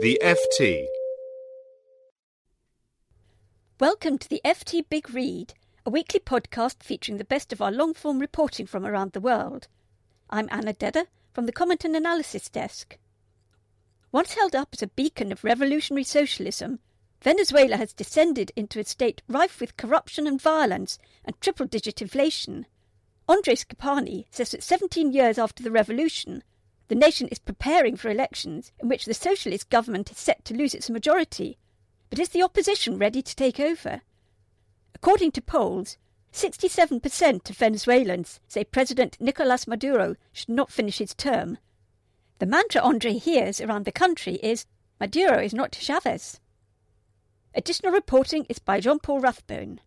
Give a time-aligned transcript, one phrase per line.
[0.00, 0.86] The FT.
[3.80, 7.94] Welcome to the FT Big Read, a weekly podcast featuring the best of our long
[7.94, 9.66] form reporting from around the world.
[10.30, 12.96] I'm Anna Dedder from the Comment and Analysis Desk.
[14.12, 16.78] Once held up as a beacon of revolutionary socialism,
[17.20, 22.66] Venezuela has descended into a state rife with corruption and violence and triple digit inflation.
[23.28, 26.44] Andres Schipani says that 17 years after the revolution,
[26.88, 30.74] the nation is preparing for elections in which the socialist government is set to lose
[30.74, 31.58] its majority.
[32.10, 34.00] But is the opposition ready to take over?
[34.94, 35.98] According to polls,
[36.32, 41.58] 67% of Venezuelans say President Nicolas Maduro should not finish his term.
[42.38, 44.66] The mantra Andre hears around the country is
[45.00, 46.40] Maduro is not Chavez.
[47.54, 49.80] Additional reporting is by John Paul Rathbone.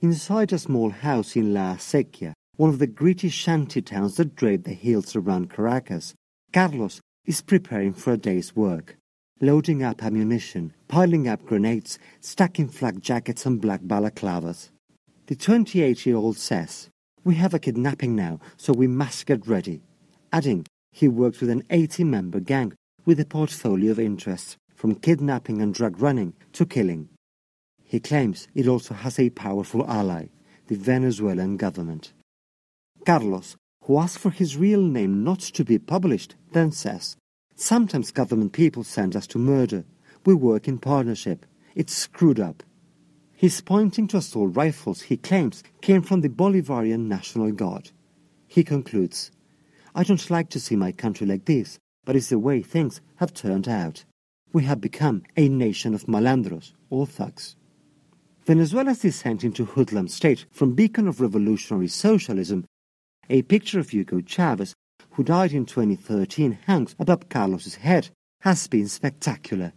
[0.00, 4.64] Inside a small house in La Acequia, one of the gritty shanty towns that drape
[4.64, 6.14] the hills around Caracas,
[6.52, 8.98] Carlos is preparing for a day's work,
[9.40, 14.68] loading up ammunition, piling up grenades, stacking flak jackets and black balaclavas.
[15.24, 16.90] The 28 year old says,
[17.24, 19.80] We have a kidnapping now, so we must get ready.
[20.30, 22.74] Adding, he works with an 80 member gang
[23.06, 27.08] with a portfolio of interests, from kidnapping and drug running to killing.
[27.82, 30.26] He claims it also has a powerful ally,
[30.66, 32.12] the Venezuelan government.
[33.06, 37.16] Carlos, who asked for his real name not to be published, then says,
[37.56, 39.84] Sometimes government people send us to murder.
[40.24, 41.46] We work in partnership.
[41.74, 42.62] It's screwed up.
[43.34, 47.90] He's pointing to assault rifles he claims came from the Bolivarian National Guard.
[48.46, 49.30] He concludes,
[49.94, 53.32] I don't like to see my country like this, but it's the way things have
[53.32, 54.04] turned out.
[54.52, 57.56] We have become a nation of malandros, or thugs.
[58.44, 62.64] Venezuela's descent into hoodlum state from beacon of revolutionary socialism
[63.30, 64.74] a picture of Hugo Chavez,
[65.12, 68.10] who died in 2013, hangs above Carlos's head,
[68.40, 69.72] has been spectacular.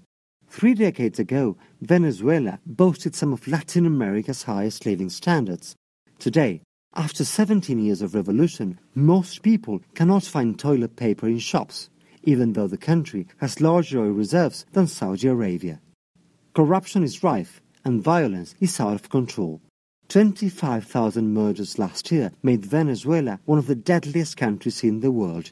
[0.50, 5.75] Three decades ago, Venezuela boasted some of Latin America's highest living standards.
[6.18, 6.62] Today,
[6.96, 11.90] after 17 years of revolution, most people cannot find toilet paper in shops,
[12.24, 15.80] even though the country has larger oil reserves than Saudi Arabia.
[16.53, 19.62] Corruption is rife and violence is out of control.
[20.09, 25.52] 25,000 murders last year made Venezuela one of the deadliest countries in the world.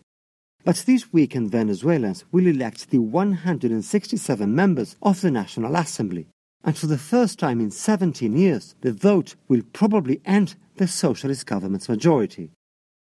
[0.64, 6.28] But this weekend, Venezuelans will elect the 167 members of the National Assembly.
[6.64, 11.48] And for the first time in 17 years, the vote will probably end the socialist
[11.48, 12.52] government's majority.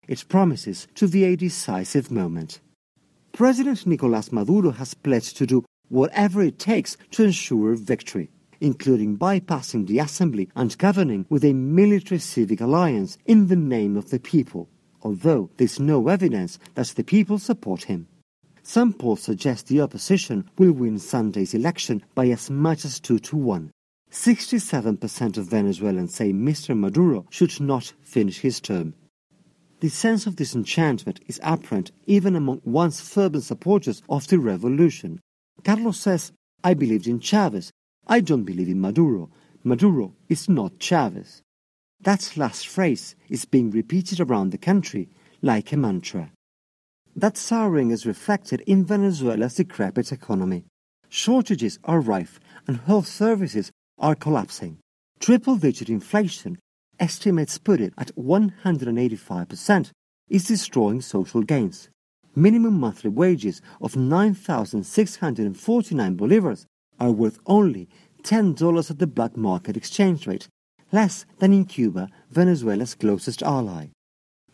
[0.07, 2.59] It promises to be a decisive moment.
[3.31, 8.29] President Nicolas Maduro has pledged to do whatever it takes to ensure victory
[8.63, 14.09] including bypassing the assembly and governing with a military civic alliance in the name of
[14.09, 14.69] the people,
[15.01, 18.07] although there's no evidence that the people support him.
[18.63, 23.35] Some polls suggest the opposition will win Sunday's election by as much as 2 to
[23.35, 23.69] 1.
[24.09, 26.78] 67% of Venezuelans say Mr.
[26.78, 28.94] Maduro should not finish his term.
[29.81, 35.19] The sense of disenchantment is apparent even among once fervent supporters of the revolution.
[35.66, 36.31] Carlos says,
[36.63, 37.74] I believed in Chavez,
[38.07, 39.29] I don't believe in Maduro.
[39.63, 41.41] Maduro is not Chavez.
[42.01, 45.07] That last phrase is being repeated around the country
[45.41, 46.31] like a mantra.
[47.15, 50.65] That souring is reflected in Venezuela's decrepit economy.
[51.07, 54.79] Shortages are rife and health services are collapsing.
[55.19, 56.59] Triple digit inflation,
[56.99, 59.91] estimates put it at 185%,
[60.29, 61.89] is destroying social gains.
[62.35, 66.65] Minimum monthly wages of 9,649 bolivars
[67.00, 67.90] are worth only
[68.24, 70.48] $10 at the black market exchange rate,
[70.92, 73.88] less than in Cuba, Venezuela's closest ally.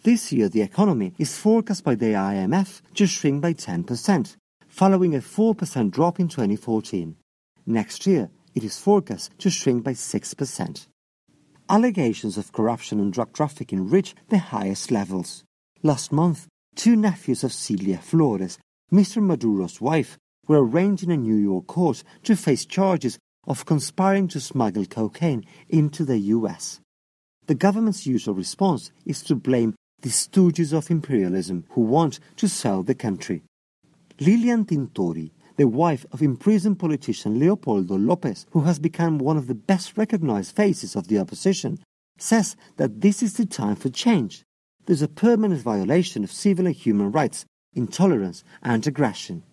[0.04, 4.36] This year, the economy is forecast by the IMF to shrink by 10%,
[4.68, 7.16] following a 4% drop in 2014.
[7.66, 10.88] Next year, it is forecast to shrink by 6%.
[11.70, 15.44] Allegations of corruption and drug trafficking reach the highest levels.
[15.84, 18.58] Last month, two nephews of Celia Flores,
[18.92, 19.22] Mr.
[19.22, 20.18] Maduro's wife,
[20.50, 23.18] were arraigned in a New York court to face charges
[23.48, 26.82] of conspiring to smuggle cocaine into the US.
[27.46, 32.84] The government's usual response is to blame the stooges of imperialism who want to sell
[32.84, 33.44] the country.
[34.20, 39.56] Lilian Tintori, the wife of imprisoned politician Leopoldo Lopez, who has become one of the
[39.56, 41.80] best recognized faces of the opposition,
[42.18, 44.44] says that this is the time for change.
[44.86, 49.44] There's a permanent violation of civil and human rights, intolerance, and aggression.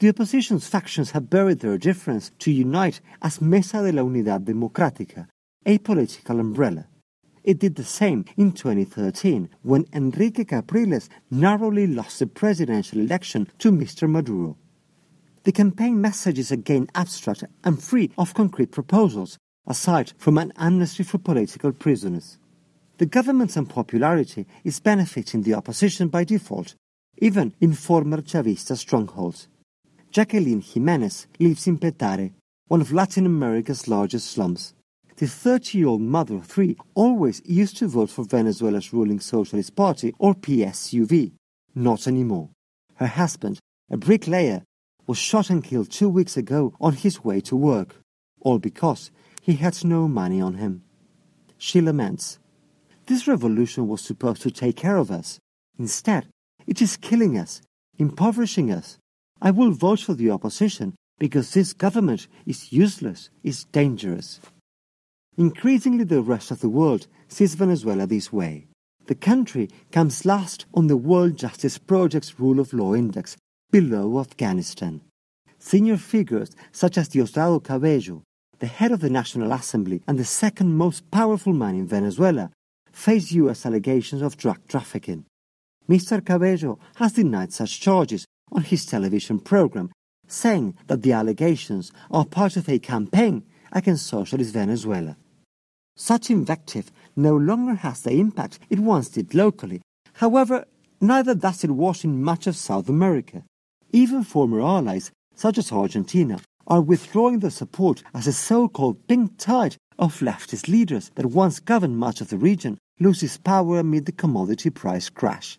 [0.00, 5.26] The opposition's factions have buried their difference to unite as Mesa de la Unidad Democrática,
[5.66, 6.86] a political umbrella.
[7.42, 13.72] It did the same in 2013 when Enrique Capriles narrowly lost the presidential election to
[13.72, 14.08] Mr.
[14.08, 14.56] Maduro.
[15.42, 19.36] The campaign message is again abstract and free of concrete proposals,
[19.66, 22.38] aside from an amnesty for political prisoners.
[22.98, 26.76] The government's unpopularity is benefiting the opposition by default,
[27.16, 29.48] even in former Chavista strongholds.
[30.10, 32.32] Jacqueline Jimenez lives in Petare,
[32.68, 34.74] one of Latin America's largest slums.
[35.16, 39.76] The 30 year old mother of three always used to vote for Venezuela's ruling Socialist
[39.76, 41.32] Party, or PSUV.
[41.74, 42.48] Not anymore.
[42.94, 43.58] Her husband,
[43.90, 44.62] a bricklayer,
[45.06, 47.96] was shot and killed two weeks ago on his way to work,
[48.40, 49.10] all because
[49.42, 50.84] he had no money on him.
[51.58, 52.38] She laments,
[53.06, 55.38] This revolution was supposed to take care of us.
[55.78, 56.28] Instead,
[56.66, 57.60] it is killing us,
[57.98, 58.98] impoverishing us.
[59.40, 64.40] I will vote for the opposition because this government is useless, is dangerous.
[65.36, 68.66] Increasingly, the rest of the world sees Venezuela this way.
[69.06, 73.36] The country comes last on the World Justice Project's Rule of Law Index
[73.70, 75.00] below Afghanistan.
[75.58, 78.22] Senior figures such as Diosdado Cabello,
[78.58, 82.50] the head of the National Assembly and the second most powerful man in Venezuela,
[82.92, 83.64] face U.S.
[83.64, 85.24] allegations of drug trafficking.
[85.88, 86.24] Mr.
[86.24, 89.90] Cabello has denied such charges on his television program,
[90.26, 95.16] saying that the allegations are part of a campaign against socialist Venezuela.
[95.96, 99.82] Such invective no longer has the impact it once did locally.
[100.14, 100.64] However,
[101.00, 103.42] neither does it wash in much of South America.
[103.92, 109.76] Even former allies, such as Argentina, are withdrawing their support as a so-called pink tide
[109.98, 114.70] of leftist leaders that once governed much of the region loses power amid the commodity
[114.70, 115.58] price crash.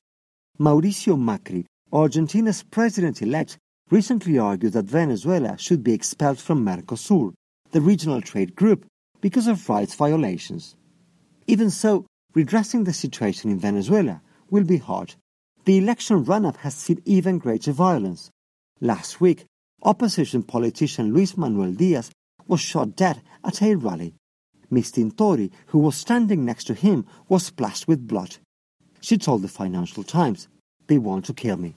[0.59, 3.57] Mauricio Macri, Argentina's president-elect,
[3.89, 7.33] recently argued that Venezuela should be expelled from Mercosur,
[7.71, 8.85] the regional trade group,
[9.21, 10.75] because of rights violations.
[11.47, 15.15] Even so, redressing the situation in Venezuela will be hard
[15.69, 18.31] the election run-up has seen even greater violence.
[18.81, 19.45] Last week,
[19.83, 22.09] opposition politician Luis Manuel Diaz
[22.47, 24.15] was shot dead at a rally.
[24.71, 28.37] Miss Tintori, who was standing next to him, was splashed with blood.
[28.99, 30.47] She told the Financial Times,
[30.87, 31.75] They want to kill me.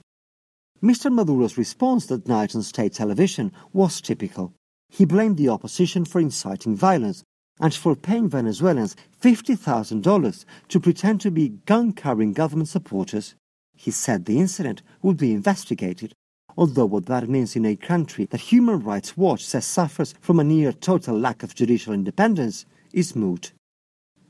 [0.83, 1.09] Mr.
[1.09, 4.53] Maduro's response that night on state television was typical.
[4.89, 7.23] He blamed the opposition for inciting violence
[7.61, 13.33] and for paying Venezuelans $50,000 to pretend to be gun carrying government supporters.
[13.77, 16.11] He said the incident would be investigated,
[16.57, 20.43] although what that means in a country that Human Rights Watch says suffers from a
[20.43, 23.53] near total lack of judicial independence is moot.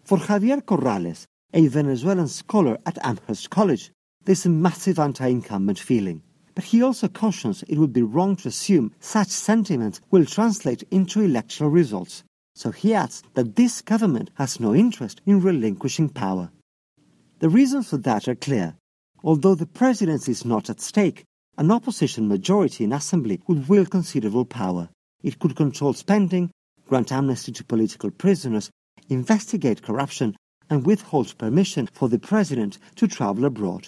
[0.04, 3.92] For Javier Corrales, a Venezuelan scholar at Amherst College,
[4.24, 6.22] there's a massive anti incumbent feeling.
[6.56, 11.22] But he also cautions it would be wrong to assume such sentiment will translate into
[11.22, 12.24] electoral results.
[12.56, 16.52] So he adds that this government has no interest in relinquishing power.
[17.40, 18.76] The reasons for that are clear.
[19.24, 21.24] Although the presidency is not at stake,
[21.58, 24.90] an opposition majority in assembly would wield considerable power.
[25.24, 26.52] It could control spending,
[26.86, 28.70] grant amnesty to political prisoners,
[29.10, 30.36] investigate corruption,
[30.70, 33.88] and withhold permission for the president to travel abroad.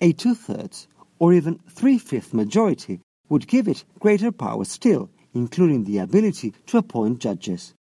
[0.00, 0.86] A two thirds
[1.18, 6.78] or even three fifths majority would give it greater power still, including the ability to
[6.78, 7.74] appoint judges.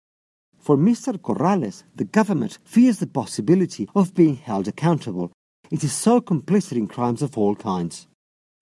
[0.59, 1.17] For Mr.
[1.17, 5.31] Corrales, the government fears the possibility of being held accountable
[5.69, 8.07] it is so complicit in crimes of all kinds.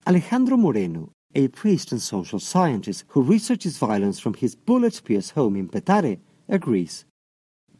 [0.06, 5.68] Alejandro Moreno, a priest and social scientist who researches violence from his bullet-pierced home in
[5.68, 6.18] Petare,
[6.48, 7.04] agrees.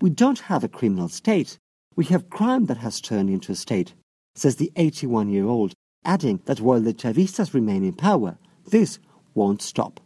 [0.01, 1.59] We don't have a criminal state.
[1.97, 3.95] We have crime that has turned into a state,
[4.37, 5.73] says the 81-year-old,
[6.07, 8.39] adding that while the Chavistas remain in power,
[8.71, 8.99] this
[9.35, 10.01] won't stop.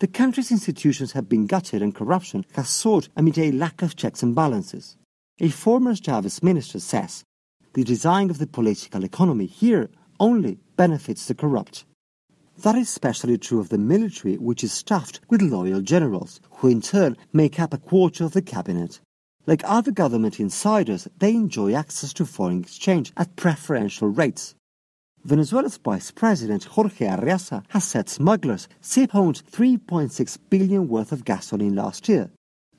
[0.00, 4.22] The country's institutions have been gutted and corruption has soared amid a lack of checks
[4.22, 4.96] and balances.
[5.38, 7.24] A former Chavez minister says
[7.74, 11.84] the design of the political economy here only benefits the corrupt.
[12.62, 16.80] That is especially true of the military, which is staffed with loyal generals, who in
[16.80, 19.00] turn make up a quarter of the cabinet.
[19.46, 24.54] Like other government insiders, they enjoy access to foreign exchange at preferential rates.
[25.26, 32.08] Venezuela's vice president, Jorge Arreaza, has said smugglers siphoned 3.6 billion worth of gasoline last
[32.08, 32.30] year.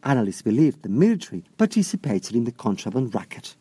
[0.03, 3.57] Analysts believe the military participated in the contraband racket.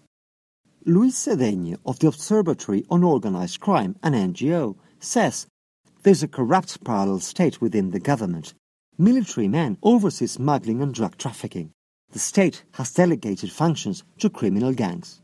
[0.85, 5.49] Luis Cedeño of the Observatory on Organized Crime, an NGO, says
[6.05, 8.55] there's a corrupt parallel state within the government.
[8.97, 11.73] Military men oversee smuggling and drug trafficking.
[12.13, 15.21] The state has delegated functions to criminal gangs.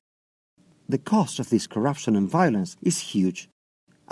[0.89, 3.49] The cost of this corruption and violence is huge.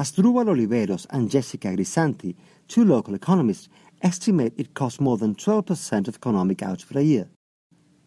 [0.01, 2.35] Asdrúbal Oliveros and Jessica Grisanti,
[2.69, 3.69] two local economists,
[4.01, 7.29] estimate it costs more than 12% of economic output a year.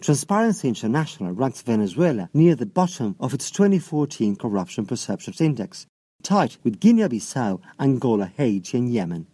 [0.01, 5.85] Transparency International ranks Venezuela near the bottom of its 2014 Corruption Perceptions Index,
[6.23, 9.27] tied with Guinea-Bissau, Angola, Haiti and Yemen.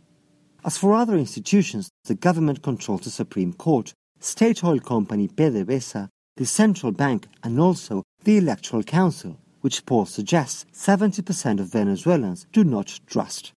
[0.65, 6.45] As for other institutions, the government controls the Supreme Court, state oil company PDVSA, the
[6.45, 12.99] central bank and also the Electoral Council, which polls suggest 70% of Venezuelans do not
[13.07, 13.53] trust.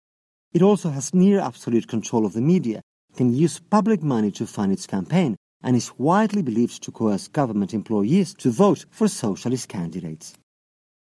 [0.53, 2.81] It also has near absolute control of the media,
[3.15, 7.73] can use public money to fund its campaign, and is widely believed to coerce government
[7.73, 10.33] employees to vote for socialist candidates.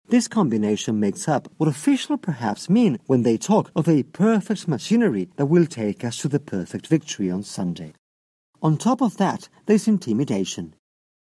[0.07, 5.29] This combination makes up what officials perhaps mean when they talk of a perfect machinery
[5.35, 7.93] that will take us to the perfect victory on Sunday.
[8.61, 10.75] On top of that, there's intimidation.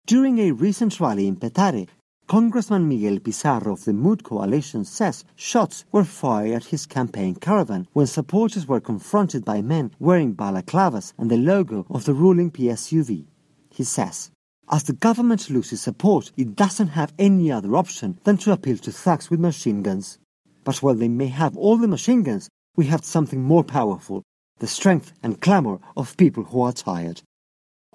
[0.06, 1.88] During a recent rally in Petare,
[2.30, 7.88] Congressman Miguel Pizarro of the MUD Coalition says shots were fired at his campaign caravan
[7.92, 13.26] when supporters were confronted by men wearing balaclavas and the logo of the ruling PSUV.
[13.70, 14.30] He says,
[14.70, 18.92] as the government loses support, it doesn't have any other option than to appeal to
[18.92, 20.20] thugs with machine guns.
[20.62, 24.22] But while they may have all the machine guns, we have something more powerful
[24.60, 27.22] the strength and clamor of people who are tired.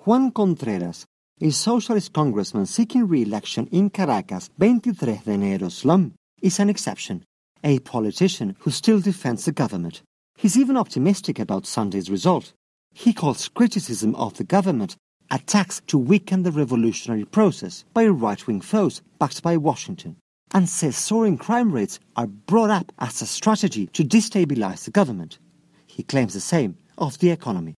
[0.04, 1.06] Juan Contreras,
[1.42, 7.26] a socialist congressman seeking re-election in Caracas 23 de enero slum, is an exception,
[7.62, 10.02] a politician who still defends the government.
[10.38, 12.54] He's even optimistic about Sunday's result.
[12.94, 14.96] He calls criticism of the government
[15.30, 20.16] attacks to weaken the revolutionary process by right-wing foes backed by Washington,
[20.54, 25.40] and says soaring crime rates are brought up as a strategy to destabilize the government.
[25.86, 27.76] He claims the same of the economy.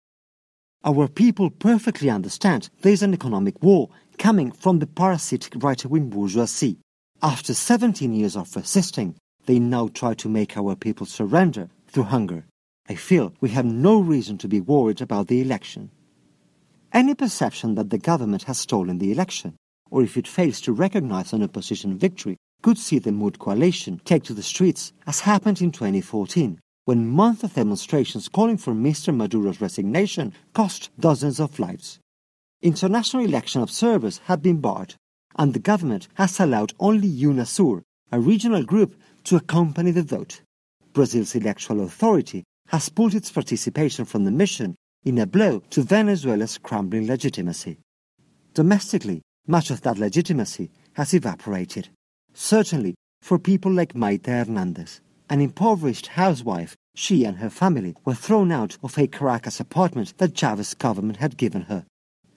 [0.84, 6.78] Our people perfectly understand there is an economic war coming from the parasitic right-wing bourgeoisie.
[7.22, 9.16] After 17 years of resisting,
[9.48, 12.46] they now try to make our people surrender through hunger.
[12.88, 15.90] I feel we have no reason to be worried about the election.
[16.94, 19.58] Any perception that the government has stolen the election,
[19.90, 24.24] or if it fails to recognize an opposition victory, could see the MUD coalition take
[24.24, 29.14] to the streets, as happened in 2014, when months of demonstrations calling for Mr.
[29.14, 32.00] Maduro's resignation cost dozens of lives.
[32.62, 34.96] International election observers have been barred,
[35.36, 37.82] and the government has allowed only UNASUR,
[38.14, 40.40] a regional group, to accompany the vote.
[40.94, 46.58] Brazil's electoral authority has pulled its participation from the mission in a blow to Venezuela's
[46.58, 47.80] crumbling legitimacy.
[48.54, 51.90] Domestically, much of that legitimacy has evaporated.
[52.34, 58.52] Certainly, for people like Maite Hernandez, an impoverished housewife, she and her family were thrown
[58.52, 61.86] out of a Caracas apartment that Chavez's government had given her.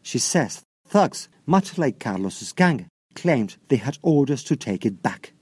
[0.03, 5.33] She says thugs, much like Carlos's gang, claimed they had orders to take it back.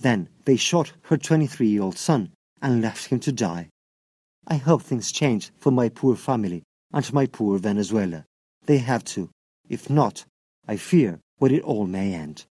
[0.00, 3.68] Then they shot her 23 year old son and left him to die.
[4.46, 6.62] I hope things change for my poor family
[6.92, 8.24] and my poor Venezuela.
[8.64, 9.30] They have to.
[9.68, 10.24] If not,
[10.68, 12.46] I fear where it all may end.